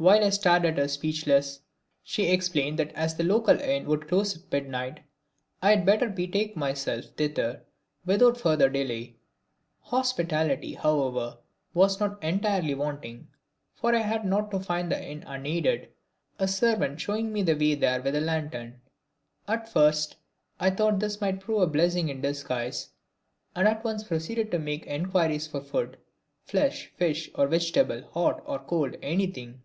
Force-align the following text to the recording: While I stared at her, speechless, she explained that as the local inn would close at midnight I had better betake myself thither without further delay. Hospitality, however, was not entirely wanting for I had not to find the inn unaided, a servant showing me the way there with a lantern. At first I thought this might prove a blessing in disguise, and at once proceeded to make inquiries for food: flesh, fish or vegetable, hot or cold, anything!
While 0.00 0.24
I 0.24 0.30
stared 0.30 0.64
at 0.64 0.78
her, 0.78 0.88
speechless, 0.88 1.60
she 2.02 2.30
explained 2.32 2.78
that 2.78 2.92
as 2.94 3.14
the 3.16 3.22
local 3.22 3.60
inn 3.60 3.84
would 3.84 4.08
close 4.08 4.34
at 4.34 4.50
midnight 4.50 5.00
I 5.60 5.72
had 5.74 5.84
better 5.84 6.08
betake 6.08 6.56
myself 6.56 7.04
thither 7.18 7.64
without 8.06 8.38
further 8.40 8.70
delay. 8.70 9.16
Hospitality, 9.82 10.72
however, 10.72 11.36
was 11.74 12.00
not 12.00 12.16
entirely 12.24 12.72
wanting 12.74 13.28
for 13.74 13.94
I 13.94 13.98
had 13.98 14.24
not 14.24 14.50
to 14.52 14.60
find 14.60 14.90
the 14.90 15.04
inn 15.06 15.22
unaided, 15.26 15.90
a 16.38 16.48
servant 16.48 16.98
showing 16.98 17.30
me 17.30 17.42
the 17.42 17.52
way 17.54 17.74
there 17.74 18.00
with 18.00 18.16
a 18.16 18.22
lantern. 18.22 18.80
At 19.46 19.68
first 19.68 20.16
I 20.58 20.70
thought 20.70 20.98
this 21.00 21.20
might 21.20 21.40
prove 21.40 21.60
a 21.60 21.66
blessing 21.66 22.08
in 22.08 22.22
disguise, 22.22 22.88
and 23.54 23.68
at 23.68 23.84
once 23.84 24.02
proceeded 24.04 24.50
to 24.52 24.58
make 24.58 24.86
inquiries 24.86 25.46
for 25.46 25.60
food: 25.60 25.98
flesh, 26.42 26.86
fish 26.96 27.28
or 27.34 27.46
vegetable, 27.46 28.00
hot 28.14 28.42
or 28.46 28.60
cold, 28.60 28.96
anything! 29.02 29.60